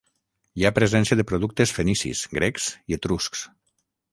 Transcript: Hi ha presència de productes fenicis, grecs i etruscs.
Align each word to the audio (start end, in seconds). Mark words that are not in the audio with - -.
Hi 0.61 0.63
ha 0.65 0.71
presència 0.77 1.17
de 1.19 1.25
productes 1.31 1.73
fenicis, 1.81 2.25
grecs 2.39 2.69
i 2.93 2.99
etruscs. 2.99 3.45